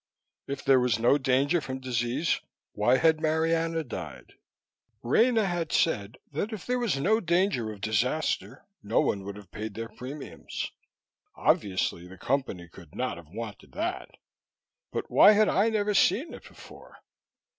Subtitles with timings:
[0.47, 2.39] If there was no danger from disease,
[2.71, 4.33] why had Marianna died?
[5.03, 9.51] Rena had said that if there was no danger of disaster, no one would have
[9.51, 10.71] paid their premiums.
[11.35, 14.09] Obviously the Company could not have wanted that,
[14.91, 16.97] but why had I never seen it before?